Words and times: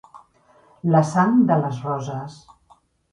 La 0.95 1.01
sang 1.09 1.37
de 1.51 1.57
les 1.65 1.83
roses. 1.91 2.39